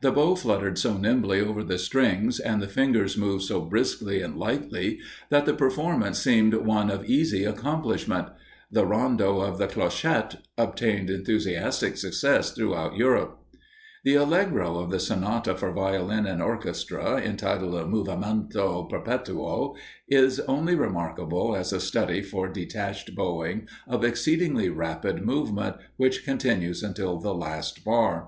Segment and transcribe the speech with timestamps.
[0.00, 4.36] The bow fluttered so nimbly over the strings, and the fingers moved so briskly and
[4.36, 4.98] lightly,
[5.30, 8.26] that the performance seemed one of easy accomplishment.
[8.72, 13.38] The rondo of the "Clochette" obtained enthusiastic success throughout Europe.
[14.02, 19.76] The allegro of the sonata for Violin and orchestra, entitled "Movimento perpetuo,"
[20.08, 26.82] is only remarkable as a study for detached bowing of exceedingly rapid movement, which continues
[26.82, 28.26] until the last bar.